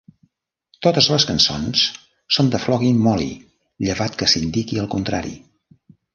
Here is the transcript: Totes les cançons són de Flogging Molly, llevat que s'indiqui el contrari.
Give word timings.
Totes 0.85 1.09
les 1.15 1.25
cançons 1.31 1.83
són 2.39 2.49
de 2.55 2.61
Flogging 2.65 3.05
Molly, 3.09 3.29
llevat 3.87 4.19
que 4.23 4.31
s'indiqui 4.35 4.83
el 4.87 4.91
contrari. 4.97 5.37